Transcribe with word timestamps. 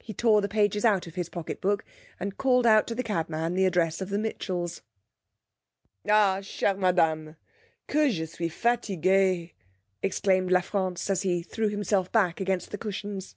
He 0.00 0.12
tore 0.12 0.42
the 0.42 0.50
pages 0.50 0.84
out 0.84 1.06
of 1.06 1.14
his 1.14 1.30
pocket 1.30 1.62
book, 1.62 1.82
and 2.20 2.36
called 2.36 2.66
out 2.66 2.86
to 2.88 2.94
the 2.94 3.02
cabman 3.02 3.54
the 3.54 3.64
address 3.64 4.02
of 4.02 4.10
the 4.10 4.18
Mitchells. 4.18 4.82
'Ah, 6.06 6.40
chère 6.42 6.76
madame, 6.78 7.36
que 7.88 8.10
je 8.10 8.26
suis 8.26 8.50
fatigué!' 8.50 9.52
exclaimed 10.02 10.50
La 10.52 10.60
France, 10.60 11.08
as 11.08 11.22
he 11.22 11.40
threw 11.42 11.70
himself 11.70 12.12
back 12.12 12.38
against 12.38 12.70
the 12.70 12.76
cushions. 12.76 13.34